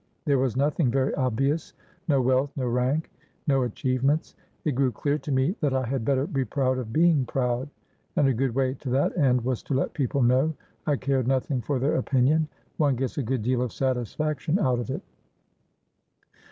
[0.25, 3.11] There was nothing very obviousno wealth, no rank,
[3.45, 4.33] no achievements.
[4.65, 7.69] It grew clear to me that I had better be proud of being proud,
[8.15, 10.55] and a good way to that end was to let people know
[10.87, 12.47] I cared nothing for their opinion.
[12.77, 15.03] One gets a good deal of satisfaction out of it."